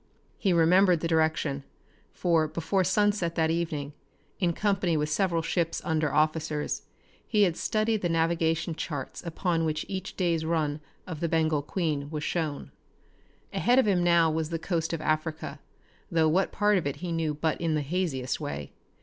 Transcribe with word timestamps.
He 0.39 0.51
remembered 0.51 1.01
the 1.01 1.07
direction, 1.07 1.63
for 2.11 2.47
before 2.47 2.83
sunset 2.83 3.35
that 3.35 3.51
evening, 3.51 3.93
in 4.39 4.51
company 4.51 4.97
with 4.97 5.09
several 5.11 5.43
ship's 5.43 5.79
under 5.85 6.11
officers, 6.11 6.81
he 7.27 7.43
had 7.43 7.55
studied 7.55 8.01
the 8.01 8.09
navigation 8.09 8.73
charts 8.73 9.23
upon 9.23 9.63
which 9.63 9.85
each 9.87 10.15
day's 10.17 10.43
run 10.43 10.81
of 11.05 11.19
the 11.19 11.29
Bengal 11.29 11.61
Queen 11.61 12.09
was 12.09 12.23
shown. 12.23 12.71
Ahead 13.53 13.77
of 13.77 13.85
him 13.87 14.03
now 14.03 14.31
was 14.31 14.49
the 14.49 14.57
coast 14.57 14.91
of 14.91 15.01
Africa, 15.01 15.59
though 16.09 16.27
what 16.27 16.51
part 16.51 16.79
of 16.79 16.87
it 16.87 16.95
he 16.95 17.11
knew 17.11 17.35
but 17.35 17.61
in 17.61 17.75
the 17.75 17.81
haziest 17.81 18.39
way. 18.39 18.71